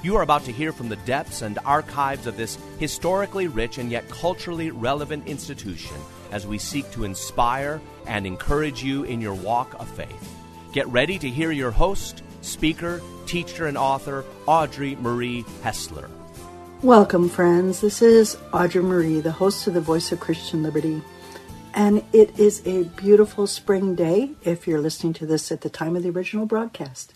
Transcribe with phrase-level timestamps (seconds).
[0.00, 3.90] You are about to hear from the depths and archives of this historically rich and
[3.90, 5.96] yet culturally relevant institution
[6.30, 10.36] as we seek to inspire and encourage you in your walk of faith.
[10.72, 16.08] Get ready to hear your host, speaker, teacher, and author, Audrey Marie Hessler.
[16.80, 17.80] Welcome, friends.
[17.80, 21.02] This is Audrey Marie, the host of the Voice of Christian Liberty.
[21.74, 25.96] And it is a beautiful spring day if you're listening to this at the time
[25.96, 27.14] of the original broadcast.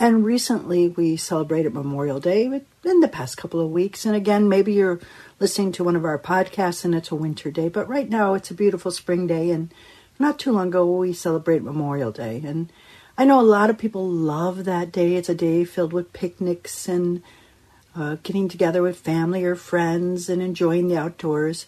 [0.00, 2.44] And recently we celebrated Memorial Day
[2.84, 4.06] in the past couple of weeks.
[4.06, 5.00] And again, maybe you're
[5.40, 8.50] listening to one of our podcasts and it's a winter day, but right now it's
[8.50, 9.50] a beautiful spring day.
[9.50, 9.72] And
[10.18, 12.40] not too long ago we celebrated Memorial Day.
[12.44, 12.72] And
[13.16, 15.16] I know a lot of people love that day.
[15.16, 17.20] It's a day filled with picnics and
[17.96, 21.66] uh, getting together with family or friends and enjoying the outdoors.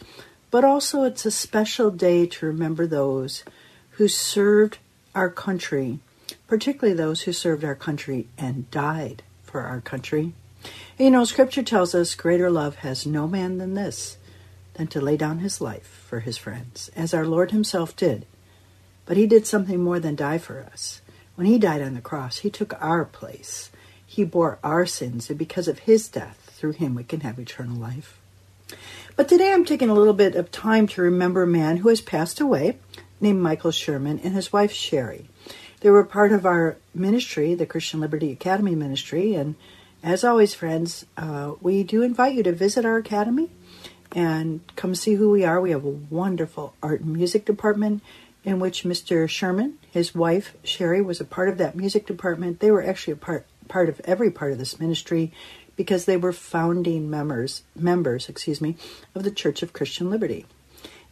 [0.52, 3.42] But also, it's a special day to remember those
[3.92, 4.78] who served
[5.14, 5.98] our country
[6.50, 10.32] particularly those who served our country and died for our country.
[10.98, 14.18] You know, Scripture tells us greater love has no man than this,
[14.74, 18.26] than to lay down his life for his friends, as our Lord himself did.
[19.06, 21.00] But he did something more than die for us.
[21.36, 23.70] When he died on the cross, he took our place.
[24.04, 27.76] He bore our sins, and because of his death, through him we can have eternal
[27.76, 28.18] life.
[29.14, 32.00] But today I'm taking a little bit of time to remember a man who has
[32.00, 32.78] passed away,
[33.20, 35.28] named Michael Sherman, and his wife Sherry.
[35.80, 39.34] They were part of our ministry, the Christian Liberty Academy ministry.
[39.34, 39.54] And
[40.02, 43.50] as always, friends, uh, we do invite you to visit our academy
[44.12, 45.60] and come see who we are.
[45.60, 48.02] We have a wonderful art and music department
[48.44, 49.28] in which Mr.
[49.28, 52.60] Sherman, his wife Sherry, was a part of that music department.
[52.60, 55.32] They were actually a part part of every part of this ministry
[55.76, 58.76] because they were founding members members, excuse me,
[59.14, 60.46] of the Church of Christian Liberty.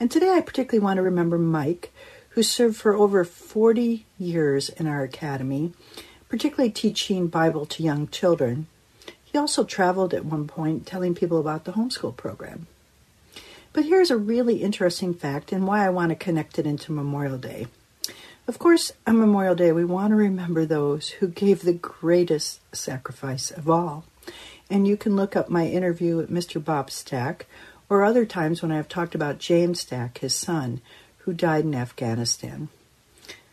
[0.01, 1.93] And today I particularly want to remember Mike,
[2.39, 5.73] who served for over 40 years in our academy,
[6.29, 8.69] particularly teaching Bible to young children.
[9.25, 12.69] He also traveled at one point telling people about the homeschool program.
[13.73, 17.39] But here's a really interesting fact and why I want to connect it into Memorial
[17.39, 17.67] Day.
[18.47, 23.51] Of course, on Memorial Day, we want to remember those who gave the greatest sacrifice
[23.51, 24.05] of all.
[24.71, 26.65] And you can look up my interview with Mr.
[26.65, 27.47] Bob Stack,
[27.91, 30.81] or other times when I've talked about James Stack, his son,
[31.29, 32.71] who died in Afghanistan.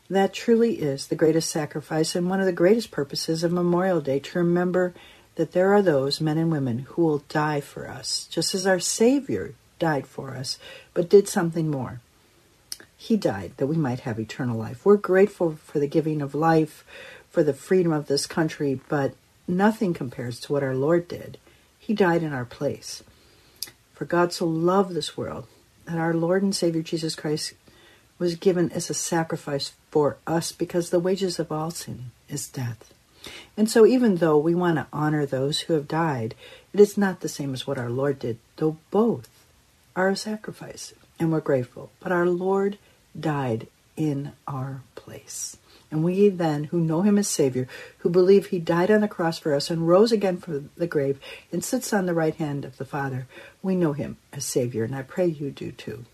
[0.10, 4.18] That truly is the greatest sacrifice and one of the greatest purposes of Memorial Day
[4.20, 4.94] to remember
[5.36, 8.80] that there are those men and women who will die for us, just as our
[8.80, 10.58] Savior died for us,
[10.94, 12.00] but did something more.
[12.96, 14.86] He died that we might have eternal life.
[14.86, 16.86] We're grateful for the giving of life,
[17.30, 19.16] for the freedom of this country, but
[19.50, 21.38] nothing compares to what our Lord did.
[21.78, 23.04] He died in our place.
[23.92, 25.48] For God so loved this world
[25.86, 27.54] that our Lord and Savior Jesus Christ
[28.18, 32.94] was given as a sacrifice for us because the wages of all sin is death.
[33.58, 36.36] And so, even though we want to honor those who have died,
[36.74, 39.30] it is not the same as what our Lord did, though both
[39.96, 41.90] are a sacrifice, and we're grateful.
[42.00, 42.78] But our Lord
[43.20, 43.68] died
[43.98, 45.58] in our place.
[45.92, 47.68] And we then, who know him as Savior,
[48.00, 51.20] who believe he died on the cross for us and rose again from the grave
[51.52, 53.28] and sits on the right hand of the Father,
[53.64, 54.84] we know him as Savior.
[54.84, 56.06] And I pray you do too.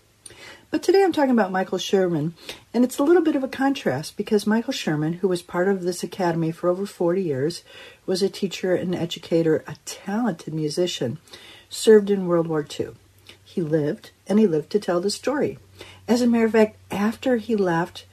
[0.72, 2.32] But today I'm talking about Michael Sherman,
[2.72, 5.82] and it's a little bit of a contrast because Michael Sherman, who was part of
[5.82, 7.62] this academy for over 40 years,
[8.06, 11.18] was a teacher, an educator, a talented musician,
[11.68, 12.92] served in World War II.
[13.44, 15.58] he lived, and he lived to tell the story.
[16.08, 18.06] As a matter of fact, after he left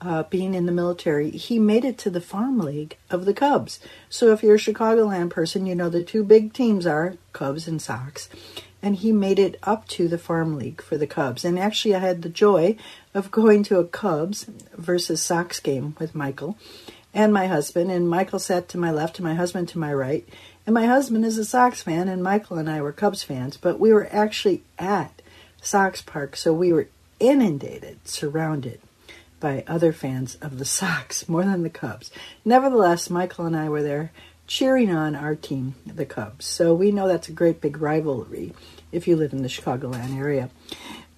[0.00, 3.80] uh, being in the military, he made it to the farm league of the Cubs.
[4.08, 7.82] So if you're a Chicagoland person, you know the two big teams are Cubs and
[7.82, 8.30] Sox.
[8.82, 11.44] And he made it up to the farm league for the Cubs.
[11.44, 12.76] And actually, I had the joy
[13.12, 14.44] of going to a Cubs
[14.76, 16.56] versus Sox game with Michael
[17.12, 17.90] and my husband.
[17.90, 20.28] And Michael sat to my left and my husband to my right.
[20.66, 23.56] And my husband is a Sox fan, and Michael and I were Cubs fans.
[23.56, 25.22] But we were actually at
[25.62, 26.88] Sox Park, so we were
[27.18, 28.80] inundated, surrounded
[29.40, 32.10] by other fans of the Sox more than the Cubs.
[32.44, 34.12] Nevertheless, Michael and I were there
[34.48, 36.46] cheering on our team, the Cubs.
[36.46, 38.54] So we know that's a great big rivalry
[38.90, 40.50] if you live in the Chicagoland area.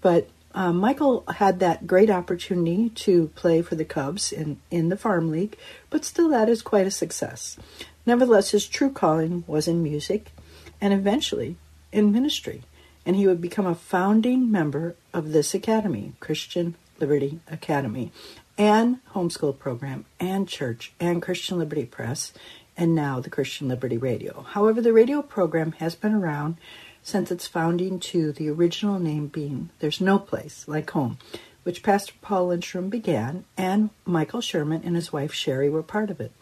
[0.03, 4.97] But uh, Michael had that great opportunity to play for the Cubs in, in the
[4.97, 5.57] farm league,
[5.89, 7.57] but still that is quite a success.
[8.05, 10.33] Nevertheless, his true calling was in music
[10.81, 11.57] and eventually
[11.93, 12.63] in ministry,
[13.07, 18.11] and he would become a founding member of this academy, Christian Liberty Academy,
[18.59, 22.33] and homeschool program, and church, and Christian Liberty Press,
[22.77, 24.43] and now the Christian Liberty Radio.
[24.51, 26.57] However, the radio program has been around
[27.03, 31.19] since its founding to the original name being There's No Place Like Home,
[31.63, 36.21] which Pastor Paul Lindstrom began, and Michael Sherman and his wife Sherry were part of
[36.21, 36.33] it.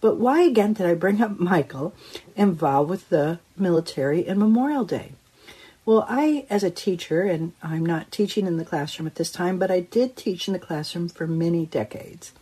[0.00, 1.94] But why again did I bring up Michael
[2.36, 5.12] involved with the military and Memorial Day?
[5.84, 9.58] Well, I, as a teacher, and I'm not teaching in the classroom at this time,
[9.58, 12.32] but I did teach in the classroom for many decades.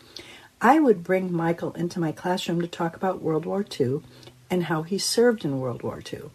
[0.60, 4.00] I would bring Michael into my classroom to talk about World War II
[4.50, 6.31] and how he served in World War II.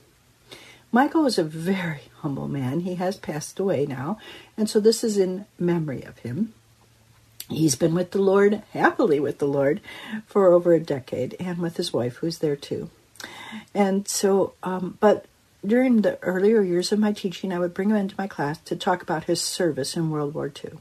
[0.92, 2.82] Michael was a very humble man.
[2.82, 4.18] He has passed away now,
[4.58, 6.54] and so this is in memory of him.
[7.50, 9.82] He's been with the Lord, happily with the Lord,
[10.26, 12.90] for over a decade, and with his wife, who's there too.
[13.74, 15.26] And so, um, but
[15.66, 18.76] during the earlier years of my teaching, I would bring him into my class to
[18.76, 20.80] talk about his service in World War II.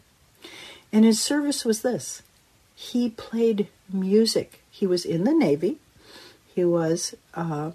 [0.92, 2.22] And his service was this
[2.90, 4.60] he played music.
[4.70, 5.78] He was in the Navy,
[6.54, 7.70] he was uh,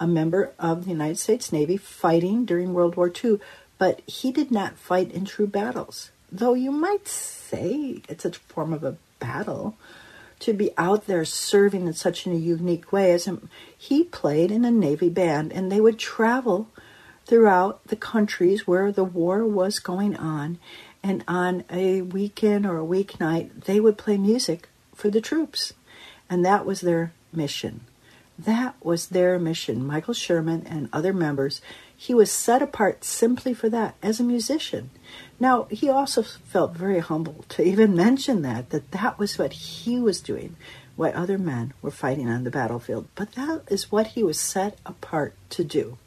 [0.00, 3.38] a member of the United States Navy fighting during World War II,
[3.78, 6.10] but he did not fight in true battles.
[6.32, 9.76] Though you might say it's a form of a battle
[10.40, 13.28] to be out there serving in such a unique way as
[13.76, 16.68] he played in a navy band and they would travel
[17.24, 20.58] throughout the countries where the war was going on
[21.06, 25.72] and on a weekend or a weeknight they would play music for the troops
[26.28, 27.80] and that was their mission
[28.38, 31.60] that was their mission michael sherman and other members
[31.96, 34.90] he was set apart simply for that as a musician
[35.38, 40.00] now, he also felt very humble to even mention that, that that was what he
[40.00, 40.56] was doing,
[40.96, 43.06] what other men were fighting on the battlefield.
[43.14, 45.98] But that is what he was set apart to do.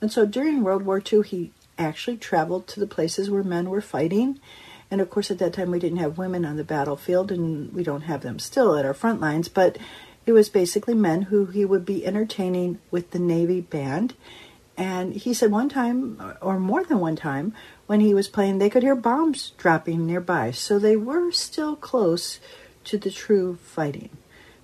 [0.00, 3.80] And so during World War II, he actually traveled to the places where men were
[3.80, 4.38] fighting.
[4.90, 7.82] And of course, at that time, we didn't have women on the battlefield, and we
[7.82, 9.78] don't have them still at our front lines, but
[10.26, 14.14] it was basically men who he would be entertaining with the Navy band.
[14.76, 17.54] And he said one time, or more than one time,
[17.86, 22.40] when he was playing, they could hear bombs dropping nearby, so they were still close
[22.84, 24.10] to the true fighting.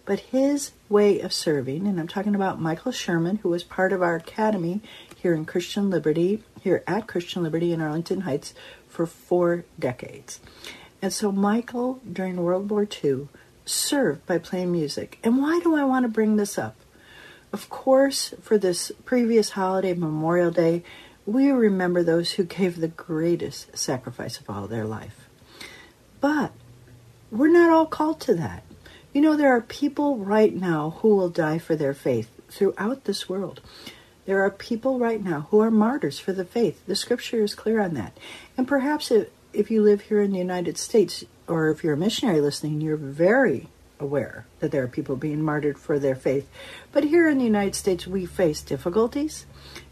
[0.04, 4.02] But his way of serving, and I'm talking about Michael Sherman, who was part of
[4.02, 4.80] our academy
[5.16, 8.52] here in Christian Liberty, here at Christian Liberty in Arlington Heights
[8.88, 10.40] for four decades.
[11.00, 13.28] And so Michael, during World War II,
[13.64, 15.20] served by playing music.
[15.22, 16.74] And why do I want to bring this up?
[17.52, 20.82] Of course, for this previous holiday, Memorial Day,
[21.24, 25.28] we remember those who gave the greatest sacrifice of all their life.
[26.20, 26.50] But
[27.30, 28.64] we're not all called to that.
[29.12, 33.28] You know, there are people right now who will die for their faith throughout this
[33.28, 33.60] world.
[34.26, 36.84] There are people right now who are martyrs for the faith.
[36.86, 38.16] The scripture is clear on that.
[38.56, 41.98] And perhaps if, if you live here in the United States, or if you're a
[41.98, 43.68] missionary listening, you're very
[43.98, 46.48] aware that there are people being martyred for their faith.
[46.92, 49.46] But here in the United States, we face difficulties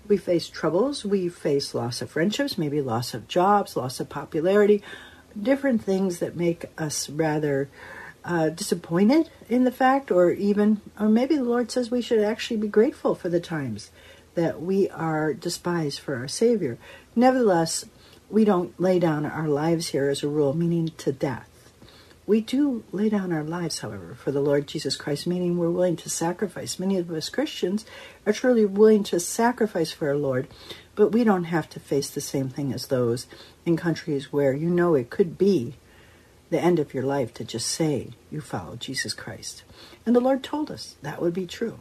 [0.08, 4.82] we face troubles, we face loss of friendships, maybe loss of jobs, loss of popularity,
[5.40, 7.68] different things that make us rather
[8.24, 12.56] uh, disappointed in the fact, or even, or maybe the Lord says we should actually
[12.56, 13.90] be grateful for the times
[14.34, 16.78] that we are despised for our Savior.
[17.14, 17.84] Nevertheless,
[18.30, 21.48] we don't lay down our lives here as a rule, meaning to death.
[22.26, 25.96] We do lay down our lives, however, for the Lord Jesus Christ, meaning we're willing
[25.96, 26.78] to sacrifice.
[26.78, 27.84] Many of us Christians
[28.24, 30.48] are truly willing to sacrifice for our Lord,
[30.94, 33.26] but we don't have to face the same thing as those
[33.66, 35.74] in countries where you know it could be
[36.48, 39.62] the end of your life to just say you follow Jesus Christ.
[40.06, 41.78] And the Lord told us that would be true.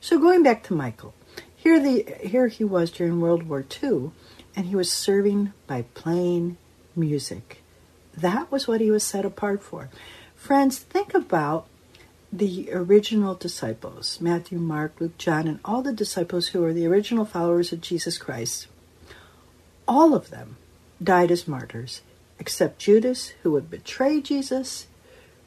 [0.00, 1.14] So going back to Michael,
[1.58, 4.12] here the here he was during World War II,
[4.54, 6.56] and he was serving by playing
[6.94, 7.62] music.
[8.16, 9.90] That was what he was set apart for.
[10.36, 11.66] Friends, think about
[12.32, 17.24] the original disciples Matthew, Mark, Luke, John, and all the disciples who were the original
[17.24, 18.68] followers of Jesus Christ.
[19.86, 20.58] All of them
[21.02, 22.02] died as martyrs,
[22.38, 24.86] except Judas, who would betray Jesus,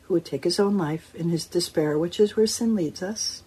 [0.04, 3.44] who would take his own life in his despair, which is where sin leads us.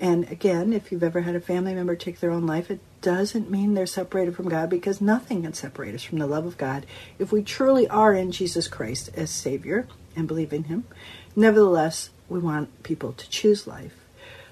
[0.00, 3.50] And again, if you've ever had a family member take their own life, it doesn't
[3.50, 6.86] mean they're separated from God because nothing can separate us from the love of God
[7.18, 10.84] if we truly are in Jesus Christ as Savior and believe in Him.
[11.36, 13.94] Nevertheless, we want people to choose life.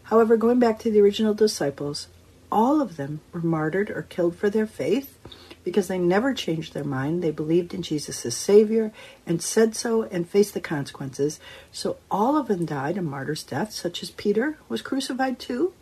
[0.04, 2.08] However, going back to the original disciples,
[2.52, 5.18] all of them were martyred or killed for their faith
[5.68, 7.22] because they never changed their mind.
[7.22, 8.90] They believed in Jesus as Savior
[9.26, 11.38] and said so and faced the consequences.
[11.70, 15.74] So all of them died a martyr's death, such as Peter was crucified too.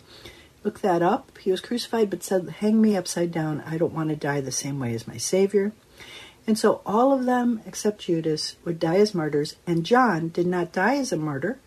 [0.65, 1.39] Look that up.
[1.39, 3.63] He was crucified but said, Hang me upside down.
[3.65, 5.73] I don't want to die the same way as my Savior.
[6.47, 10.73] And so all of them, except Judas, would die as martyrs, and John did not
[10.73, 11.59] die as a martyr.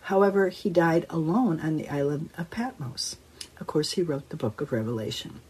[0.00, 3.16] However, he died alone on the island of Patmos.
[3.58, 5.40] Of course, he wrote the book of Revelation.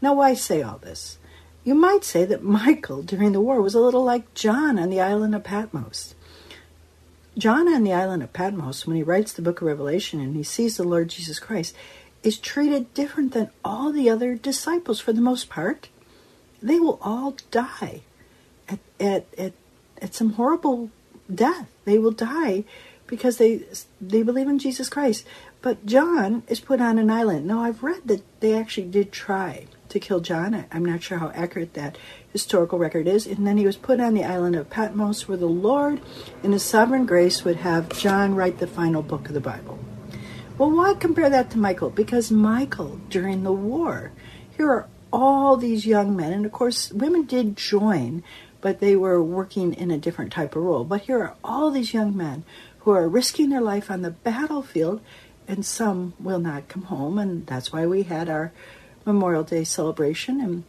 [0.00, 1.18] Now, why say all this?
[1.64, 5.00] You might say that Michael during the war was a little like John on the
[5.00, 6.14] island of Patmos.
[7.38, 10.42] John on the island of Patmos, when he writes the book of Revelation and he
[10.42, 11.74] sees the Lord Jesus Christ,
[12.22, 15.88] is treated different than all the other disciples for the most part.
[16.62, 18.02] They will all die
[18.68, 19.52] at, at, at,
[20.00, 20.90] at some horrible
[21.32, 21.68] death.
[21.86, 22.64] They will die
[23.06, 23.64] because they
[24.00, 25.26] they believe in Jesus Christ.
[25.60, 27.46] But John is put on an island.
[27.46, 30.54] Now I've read that they actually did try to kill John.
[30.54, 31.96] I, am not sure how accurate that
[32.32, 33.26] historical record is.
[33.26, 36.00] And then he was put on the island of Patmos where the Lord,
[36.42, 39.78] in his sovereign grace, would have John write the final book of the Bible.
[40.58, 41.90] Well, why compare that to Michael?
[41.90, 44.12] Because Michael, during the war,
[44.56, 48.22] here are all these young men, and of course, women did join,
[48.60, 50.84] but they were working in a different type of role.
[50.84, 52.44] But here are all these young men
[52.80, 55.00] who are risking their life on the battlefield,
[55.46, 58.52] and some will not come home, and that's why we had our
[59.04, 60.40] Memorial Day celebration.
[60.40, 60.64] And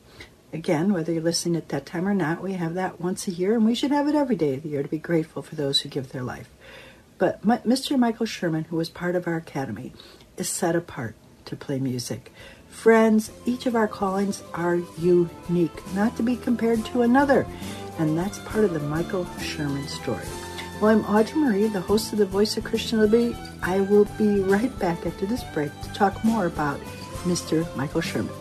[0.54, 3.56] again, whether you're listening at that time or not, we have that once a year,
[3.56, 5.82] and we should have it every day of the year to be grateful for those
[5.82, 6.50] who give their life.
[7.18, 7.98] But Mr.
[7.98, 9.94] Michael Sherman, who was part of our academy,
[10.38, 11.15] is set apart
[11.46, 12.34] to play music.
[12.70, 17.48] Friends, each of our callings are unique, not to be compared to another.
[17.98, 20.25] And that's part of the Michael Sherman story.
[20.82, 23.34] Well, I'm Audrey Marie, the host of the Voice of Christian Liberty.
[23.62, 26.82] I will be right back after this break to talk more about
[27.25, 27.75] Mr.
[27.75, 28.34] Michael Sherman.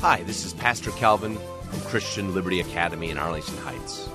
[0.00, 1.38] Hi, this is Pastor Calvin
[1.70, 4.08] from Christian Liberty Academy in Arlington Heights.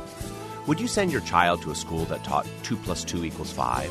[0.66, 3.88] Would you send your child to a school that taught 2 plus 2 equals 5?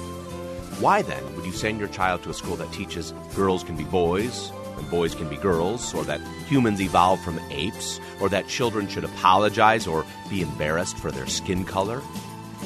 [0.80, 3.84] Why then would you send your child to a school that teaches girls can be
[3.84, 8.86] boys and boys can be girls, or that humans evolved from apes, or that children
[8.88, 12.02] should apologize or be embarrassed for their skin color?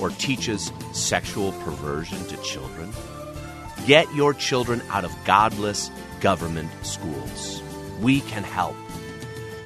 [0.00, 2.90] Or teaches sexual perversion to children?
[3.86, 5.90] Get your children out of godless
[6.20, 7.62] government schools.
[8.00, 8.76] We can help.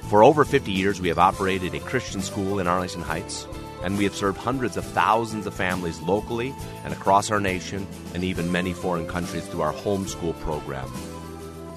[0.09, 3.47] For over 50 years, we have operated a Christian school in Arlington Heights,
[3.83, 8.23] and we have served hundreds of thousands of families locally and across our nation, and
[8.23, 10.91] even many foreign countries through our homeschool program.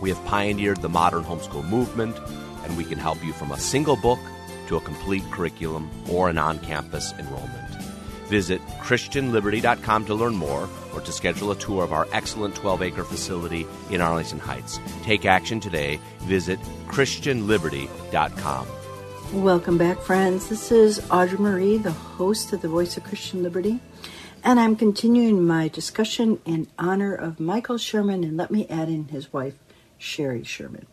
[0.00, 2.16] We have pioneered the modern homeschool movement,
[2.64, 4.20] and we can help you from a single book
[4.68, 7.87] to a complete curriculum or an on campus enrollment.
[8.28, 13.04] Visit ChristianLiberty.com to learn more or to schedule a tour of our excellent 12 acre
[13.04, 14.80] facility in Arlington Heights.
[15.02, 15.98] Take action today.
[16.20, 18.66] Visit ChristianLiberty.com.
[19.32, 20.48] Welcome back, friends.
[20.48, 23.78] This is Audrey Marie, the host of the Voice of Christian Liberty,
[24.42, 29.08] and I'm continuing my discussion in honor of Michael Sherman, and let me add in
[29.08, 29.58] his wife,
[29.98, 30.86] Sherry Sherman.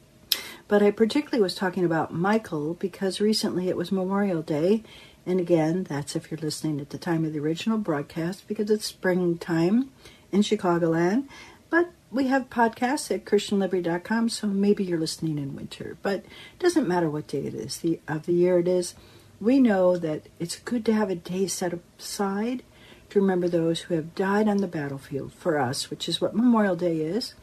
[0.67, 4.83] But I particularly was talking about Michael because recently it was Memorial Day,
[5.25, 8.85] and again, that's if you're listening at the time of the original broadcast because it's
[8.85, 9.89] springtime
[10.31, 11.27] in Chicagoland.
[11.71, 15.97] But we have podcasts at christianliberty.com, so maybe you're listening in winter.
[16.03, 18.93] But it doesn't matter what day it is the, of the year it is.
[19.41, 22.63] We know that it's good to have a day set aside
[23.09, 26.75] to remember those who have died on the battlefield for us, which is what Memorial
[26.75, 27.33] Day is.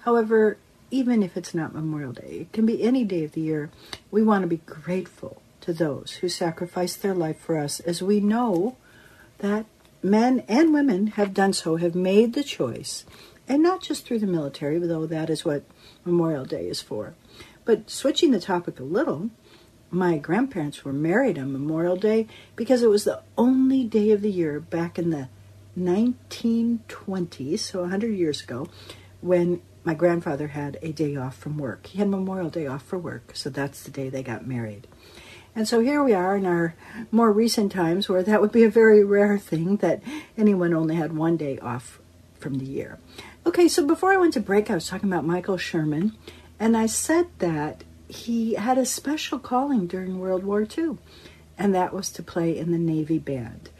[0.00, 0.58] However,
[0.90, 3.70] even if it's not Memorial Day, it can be any day of the year,
[4.12, 8.20] we want to be grateful to those who sacrificed their life for us, as we
[8.20, 8.76] know
[9.38, 9.66] that
[10.02, 13.04] men and women have done so, have made the choice,
[13.48, 15.64] and not just through the military, though that is what
[16.04, 17.14] Memorial Day is for.
[17.64, 19.30] But switching the topic a little,
[19.90, 24.30] my grandparents were married on Memorial Day because it was the only day of the
[24.30, 25.28] year back in the
[25.76, 28.68] 1920s, so 100 years ago,
[29.20, 31.86] when my grandfather had a day off from work.
[31.86, 34.86] He had Memorial Day off for work, so that's the day they got married.
[35.56, 36.74] And so here we are in our
[37.10, 40.02] more recent times where that would be a very rare thing that
[40.36, 41.98] anyone only had one day off
[42.38, 42.98] from the year.
[43.46, 46.12] Okay, so before I went to break, I was talking about Michael Sherman,
[46.60, 50.98] and I said that he had a special calling during World War II,
[51.56, 53.70] and that was to play in the Navy band.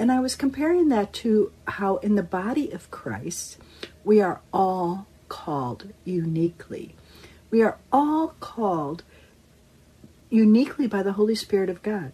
[0.00, 3.58] And I was comparing that to how in the body of Christ,
[4.02, 6.96] we are all called uniquely.
[7.52, 9.04] We are all called
[10.30, 12.12] uniquely by the Holy Spirit of God.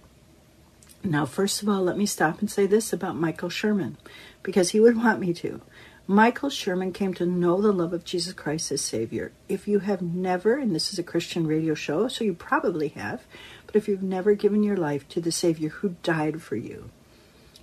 [1.05, 3.97] Now, first of all, let me stop and say this about Michael Sherman,
[4.43, 5.61] because he would want me to.
[6.07, 9.33] Michael Sherman came to know the love of Jesus Christ as Savior.
[9.49, 13.23] If you have never, and this is a Christian radio show, so you probably have,
[13.67, 16.91] but if you've never given your life to the Savior who died for you,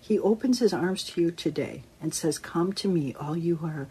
[0.01, 3.67] he opens his arms to you today and says, Come to me, all you who
[3.67, 3.87] are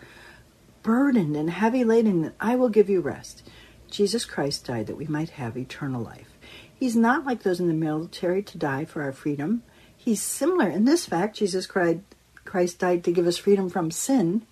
[0.83, 3.43] burdened and heavy laden, and I will give you rest.
[3.91, 6.38] Jesus Christ died that we might have eternal life.
[6.79, 9.63] He's not like those in the military to die for our freedom.
[9.97, 11.37] He's similar in this fact.
[11.37, 14.47] Jesus Christ died to give us freedom from sin,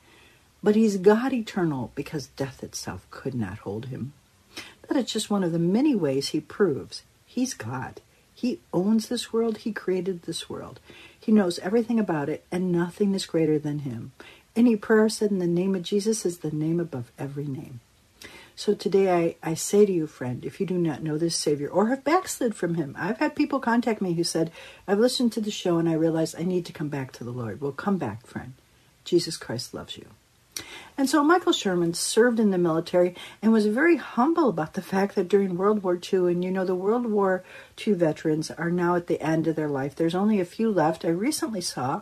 [0.62, 4.12] but he's God eternal because death itself could not hold him.
[4.88, 8.00] That is just one of the many ways he proves he's God.
[8.34, 10.80] He owns this world, he created this world.
[11.18, 14.12] He knows everything about it, and nothing is greater than him.
[14.54, 17.80] Any prayer said in the name of Jesus is the name above every name.
[18.58, 21.68] So today I, I say to you, friend, if you do not know this Savior
[21.68, 24.50] or have backslid from Him, I've had people contact me who said,
[24.88, 27.30] I've listened to the show and I realize I need to come back to the
[27.30, 27.60] Lord.
[27.60, 28.54] Well, come back, friend.
[29.04, 30.06] Jesus Christ loves you.
[30.96, 35.14] And so Michael Sherman served in the military and was very humble about the fact
[35.16, 37.44] that during World War II, and you know, the World War
[37.86, 39.94] II veterans are now at the end of their life.
[39.94, 41.04] There's only a few left.
[41.04, 42.00] I recently saw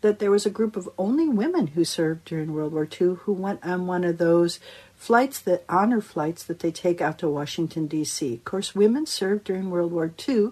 [0.00, 3.32] that there was a group of only women who served during World War II who
[3.32, 4.60] went on one of those
[5.00, 8.34] flights that honor flights that they take out to Washington D.C.
[8.34, 10.50] Of course, women served during World War II.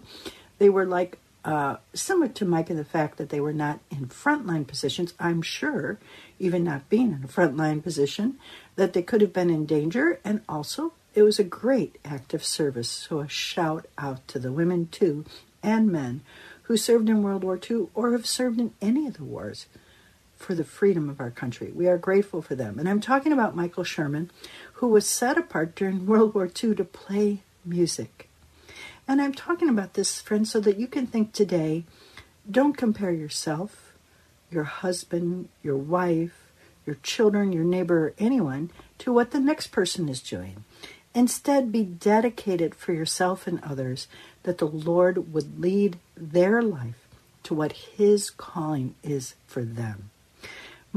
[0.56, 4.06] They were like uh, similar to Mike in the fact that they were not in
[4.06, 5.12] frontline positions.
[5.20, 5.98] I'm sure,
[6.38, 8.38] even not being in a frontline position,
[8.76, 10.18] that they could have been in danger.
[10.24, 12.88] And also, it was a great act of service.
[12.88, 15.26] So a shout out to the women too,
[15.62, 16.22] and men
[16.62, 19.66] who served in World War II or have served in any of the wars
[20.38, 21.70] for the freedom of our country.
[21.74, 22.78] We are grateful for them.
[22.78, 24.30] And I'm talking about Michael Sherman,
[24.74, 28.28] who was set apart during World War II to play music.
[29.06, 31.84] And I'm talking about this, friends, so that you can think today
[32.50, 33.92] don't compare yourself,
[34.50, 36.48] your husband, your wife,
[36.86, 40.64] your children, your neighbor, anyone to what the next person is doing.
[41.14, 44.08] Instead, be dedicated for yourself and others
[44.44, 47.06] that the Lord would lead their life
[47.42, 50.10] to what His calling is for them.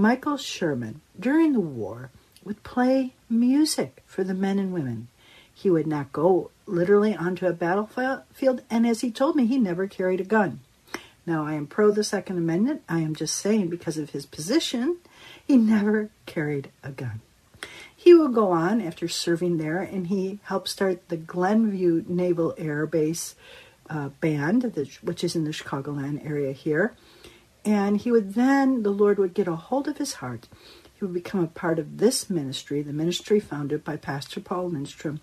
[0.02, 2.10] Michael Sherman, during the war,
[2.44, 5.10] would play music for the men and women.
[5.54, 9.86] He would not go literally onto a battlefield, and as he told me, he never
[9.86, 10.62] carried a gun.
[11.28, 12.82] Now, I am pro the Second Amendment.
[12.90, 14.98] I am just saying because of his position,
[15.46, 17.22] he never carried a gun.
[17.96, 22.88] He will go on after serving there, and he helped start the Glenview Naval Air
[22.88, 23.36] Base
[23.88, 24.64] uh, Band,
[25.04, 26.96] which is in the Chicagoland area here.
[27.63, 30.47] And he would then, the Lord would get a hold of his heart.
[30.93, 35.19] He would become a part of this ministry, the ministry founded by Pastor Paul Lindstrom,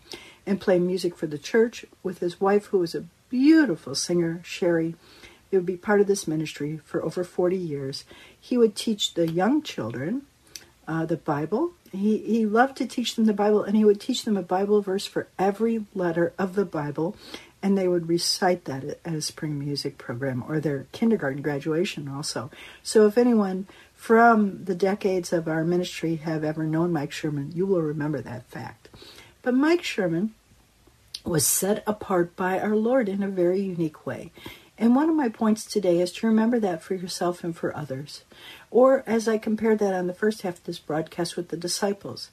[0.46, 4.94] and play music for the church with his wife, who was a beautiful singer, Sherry.
[5.51, 8.05] He would be part of this ministry for over 40 years.
[8.38, 10.22] He would teach the young children
[10.87, 11.72] uh, the Bible.
[11.92, 14.81] He, he loved to teach them the Bible, and he would teach them a Bible
[14.81, 17.16] verse for every letter of the Bible
[17.62, 22.51] and they would recite that at a spring music program or their kindergarten graduation also.
[22.83, 27.66] So if anyone from the decades of our ministry have ever known Mike Sherman, you
[27.66, 28.88] will remember that fact.
[29.42, 30.35] But Mike Sherman
[31.25, 34.31] was set apart by our Lord in a very unique way.
[34.79, 38.23] And one of my points today is to remember that for yourself and for others.
[38.71, 42.31] Or as I compared that on the first half of this broadcast with the disciples,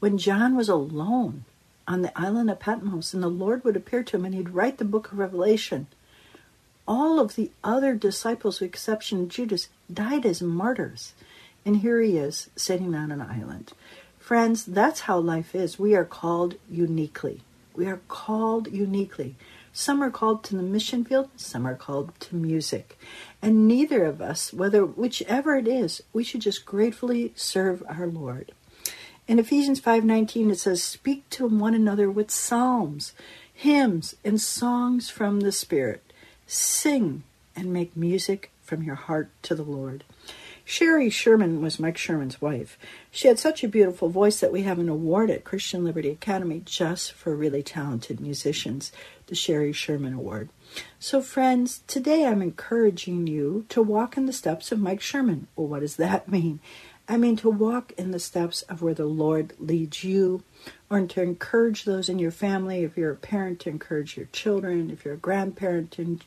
[0.00, 1.44] when John was alone
[1.92, 4.78] on the island of Patmos, and the Lord would appear to him and he'd write
[4.78, 5.88] the book of Revelation.
[6.88, 11.12] All of the other disciples, with exception of Judas, died as martyrs.
[11.66, 13.74] And here he is sitting on an island.
[14.18, 15.78] Friends, that's how life is.
[15.78, 17.42] We are called uniquely.
[17.74, 19.36] We are called uniquely.
[19.74, 22.98] Some are called to the mission field, some are called to music.
[23.40, 28.52] And neither of us, whether whichever it is, we should just gratefully serve our Lord.
[29.28, 33.12] In Ephesians 5:19 it says speak to one another with psalms,
[33.54, 36.12] hymns and songs from the spirit.
[36.46, 37.22] Sing
[37.54, 40.02] and make music from your heart to the Lord.
[40.64, 42.78] Sherry Sherman was Mike Sherman's wife.
[43.10, 46.62] She had such a beautiful voice that we have an award at Christian Liberty Academy
[46.64, 48.92] just for really talented musicians,
[49.26, 50.50] the Sherry Sherman Award.
[50.98, 55.48] So, friends, today I'm encouraging you to walk in the steps of Mike Sherman.
[55.56, 56.60] Well, what does that mean?
[57.12, 60.44] I mean, to walk in the steps of where the Lord leads you,
[60.88, 62.84] or to encourage those in your family.
[62.84, 64.88] If you're a parent, to encourage your children.
[64.88, 66.18] If you're a grandparent, to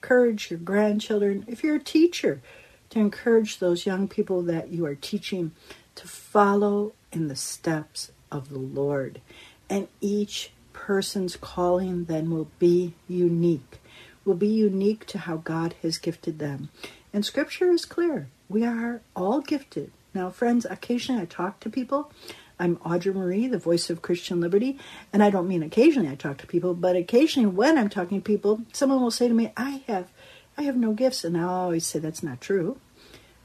[0.00, 1.44] encourage your grandchildren.
[1.46, 2.40] If you're a teacher,
[2.88, 5.52] to encourage those young people that you are teaching
[5.96, 9.20] to follow in the steps of the Lord.
[9.68, 13.78] And each person's calling then will be unique,
[14.24, 16.70] will be unique to how God has gifted them.
[17.12, 18.28] And scripture is clear.
[18.48, 19.92] We are all gifted.
[20.12, 22.10] Now, friends, occasionally I talk to people.
[22.58, 24.76] I'm Audra Marie, the voice of Christian Liberty.
[25.12, 28.24] And I don't mean occasionally I talk to people, but occasionally when I'm talking to
[28.24, 30.10] people, someone will say to me, I have
[30.58, 31.22] I have no gifts.
[31.22, 32.78] And I always say that's not true.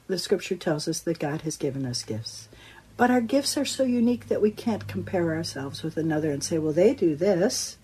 [0.08, 2.50] The scripture tells us that God has given us gifts.
[2.98, 6.58] But our gifts are so unique that we can't compare ourselves with another and say,
[6.58, 7.78] well, they do this.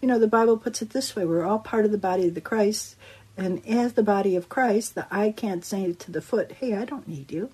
[0.00, 2.34] You know, the Bible puts it this way we're all part of the body of
[2.34, 2.96] the Christ.
[3.36, 6.84] And as the body of Christ, the eye can't say to the foot, hey, I
[6.84, 7.50] don't need you.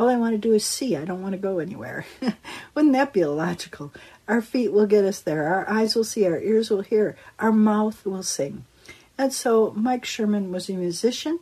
[0.00, 0.96] All I want to do is see.
[0.96, 2.06] I don't want to go anywhere.
[2.74, 3.92] Wouldn't that be illogical?
[4.26, 5.44] Our feet will get us there.
[5.44, 6.24] Our eyes will see.
[6.26, 7.18] Our ears will hear.
[7.38, 8.64] Our mouth will sing.
[9.18, 11.40] And so Mike Sherman was a musician,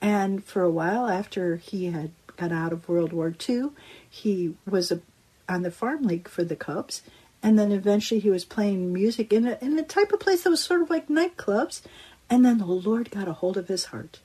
[0.00, 3.72] and for a while after he had got out of World War II,
[4.08, 5.02] he was a,
[5.46, 7.02] on the farm league for the Cubs,
[7.42, 10.50] and then eventually he was playing music in a, in a type of place that
[10.50, 11.82] was sort of like nightclubs,
[12.30, 14.20] and then the Lord got a hold of his heart,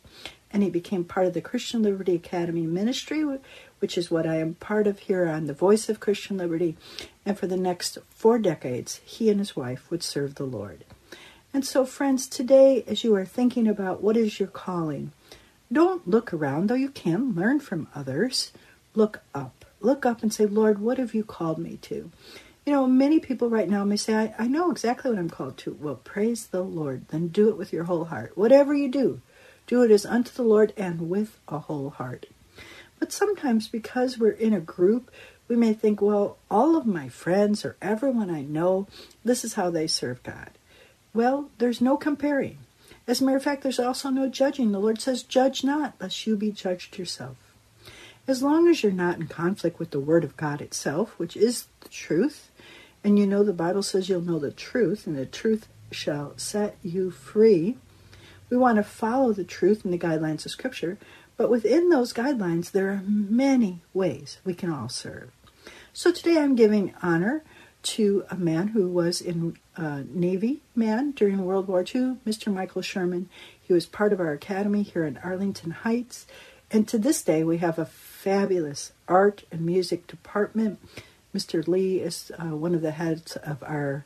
[0.49, 3.25] and he became part of the Christian Liberty Academy ministry,
[3.79, 6.77] which is what I am part of here on the Voice of Christian Liberty,
[7.25, 10.85] and for the next four decades, he and his wife would serve the Lord.
[11.53, 15.11] And so, friends, today, as you are thinking about what is your calling,
[15.71, 18.51] don't look around, though you can learn from others.
[18.93, 19.65] Look up.
[19.79, 22.11] Look up and say, Lord, what have you called me to?
[22.65, 25.57] You know, many people right now may say, I, I know exactly what I'm called
[25.59, 25.77] to.
[25.79, 27.07] Well, praise the Lord.
[27.09, 28.35] Then do it with your whole heart.
[28.35, 29.21] Whatever you do,
[29.67, 32.25] do it as unto the Lord and with a whole heart.
[32.99, 35.11] But sometimes, because we're in a group,
[35.47, 38.87] we may think, well, all of my friends or everyone I know,
[39.23, 40.51] this is how they serve God.
[41.13, 42.57] Well, there's no comparing.
[43.07, 44.71] As a matter of fact, there's also no judging.
[44.71, 47.37] The Lord says, Judge not, lest you be judged yourself.
[48.27, 51.67] As long as you're not in conflict with the Word of God itself, which is
[51.81, 52.49] the truth,
[53.03, 56.75] and you know the Bible says you'll know the truth, and the truth shall set
[56.81, 57.77] you free.
[58.49, 60.97] We want to follow the truth and the guidelines of Scripture,
[61.37, 65.31] but within those guidelines, there are many ways we can all serve.
[65.93, 67.43] So today I'm giving honor
[67.83, 72.51] to a man who was in uh, Navy man during World War II, Mr.
[72.53, 73.29] Michael Sherman.
[73.61, 76.25] He was part of our academy here in Arlington Heights.
[76.71, 80.79] And to this day, we have a fabulous art and music department.
[81.33, 81.67] Mr.
[81.67, 84.05] Lee is uh, one of the heads of our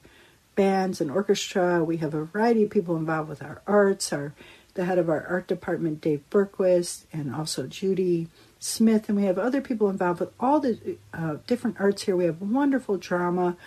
[0.55, 1.83] bands and orchestra.
[1.83, 4.11] We have a variety of people involved with our arts.
[4.11, 4.33] Our
[4.79, 9.37] the head of our art department, Dave Berquist, and also Judy Smith, and we have
[9.37, 12.15] other people involved with all the uh, different arts here.
[12.15, 13.57] We have wonderful drama.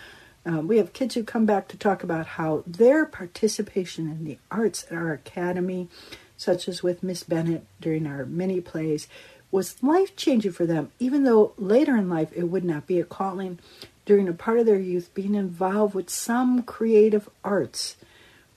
[0.43, 4.39] Uh, we have kids who come back to talk about how their participation in the
[4.49, 5.87] arts at our academy,
[6.35, 9.07] such as with Miss Bennett during our mini plays,
[9.51, 13.05] was life changing for them, even though later in life it would not be a
[13.05, 13.59] calling.
[14.05, 17.97] During a part of their youth, being involved with some creative arts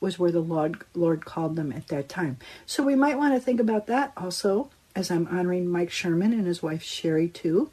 [0.01, 2.39] was where the Lord, Lord called them at that time.
[2.67, 6.47] So we might want to think about that also as I'm honoring Mike Sherman and
[6.47, 7.71] his wife Sherry too,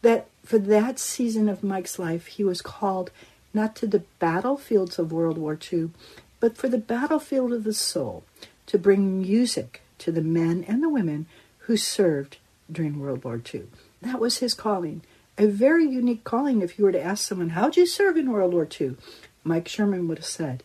[0.00, 3.10] that for that season of Mike's life, he was called
[3.52, 5.90] not to the battlefields of World War II,
[6.38, 8.24] but for the battlefield of the soul,
[8.66, 11.26] to bring music to the men and the women
[11.58, 12.38] who served
[12.70, 13.64] during World War II.
[14.00, 15.02] That was his calling.
[15.36, 18.52] A very unique calling if you were to ask someone, How'd you serve in World
[18.52, 18.96] War II?
[19.44, 20.62] Mike Sherman would have said,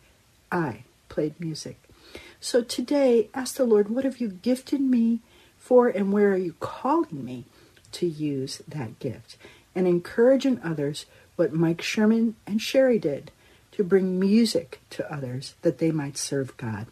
[0.52, 1.78] I played music.
[2.40, 5.20] So today, ask the Lord, What have you gifted me
[5.56, 7.44] for and where are you calling me
[7.92, 9.36] to use that gift?
[9.74, 13.30] And encourage in others what Mike Sherman and Sherry did
[13.72, 16.86] to bring music to others that they might serve God.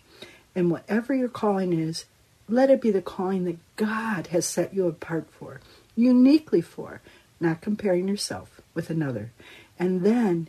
[0.55, 2.05] And whatever your calling is,
[2.49, 5.61] let it be the calling that God has set you apart for,
[5.97, 7.01] uniquely for,
[7.41, 9.33] not comparing yourself with another.
[9.79, 10.49] And then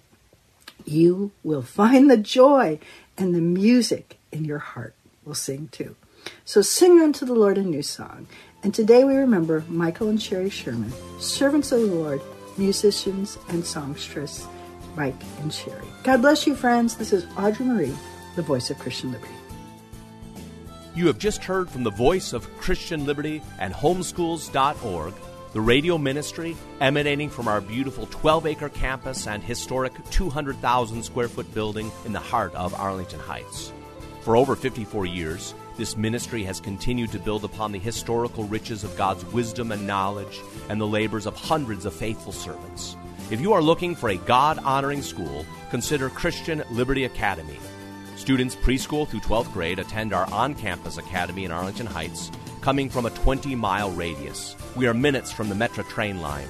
[0.86, 2.80] you will find the joy
[3.18, 5.96] and the music in your heart will sing too.
[6.46, 8.28] So sing unto the Lord a new song.
[8.64, 12.22] And today we remember Michael and Sherry Sherman, servants of the Lord,
[12.58, 14.46] musicians and songstress,
[14.96, 15.88] Mike and Sherry.
[16.04, 16.96] God bless you, friends.
[16.96, 17.96] This is Audrey Marie,
[18.36, 19.34] the voice of Christian Liberty.
[20.96, 25.14] You have just heard from the voice of Christian Liberty and homeschools.org,
[25.54, 31.52] the radio ministry emanating from our beautiful 12 acre campus and historic 200,000 square foot
[31.54, 33.72] building in the heart of Arlington Heights.
[34.22, 38.98] For over 54 years, this ministry has continued to build upon the historical riches of
[38.98, 42.98] God's wisdom and knowledge and the labors of hundreds of faithful servants.
[43.30, 47.58] If you are looking for a God honoring school, consider Christian Liberty Academy.
[48.16, 52.32] Students preschool through 12th grade attend our on campus academy in Arlington Heights,
[52.68, 54.54] coming from a 20 mile radius.
[54.76, 56.50] We are minutes from the Metra train line.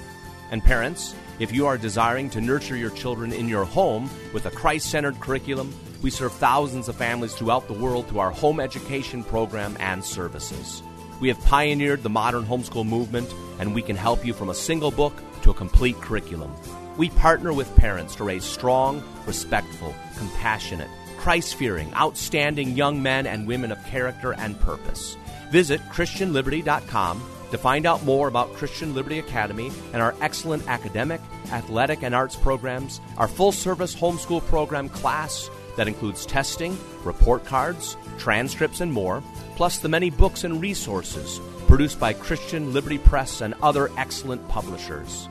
[0.49, 4.49] And parents, if you are desiring to nurture your children in your home with a
[4.49, 9.23] Christ centered curriculum, we serve thousands of families throughout the world through our home education
[9.23, 10.82] program and services.
[11.21, 14.89] We have pioneered the modern homeschool movement, and we can help you from a single
[14.89, 16.51] book to a complete curriculum.
[16.97, 23.45] We partner with parents to raise strong, respectful, compassionate, Christ fearing, outstanding young men and
[23.45, 25.15] women of character and purpose.
[25.51, 32.03] Visit ChristianLiberty.com to find out more about Christian Liberty Academy and our excellent academic, athletic,
[32.03, 38.81] and arts programs, our full service homeschool program class that includes testing, report cards, transcripts,
[38.81, 39.23] and more,
[39.55, 45.29] plus the many books and resources produced by Christian Liberty Press and other excellent publishers.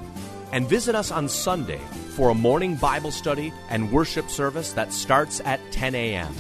[0.53, 5.41] And visit us on Sunday for a morning Bible study and worship service that starts
[5.45, 6.33] at 10 a.m.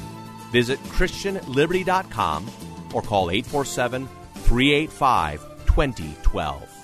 [0.52, 2.46] Visit ChristianLiberty.com
[2.94, 6.75] or call 847 385 2012.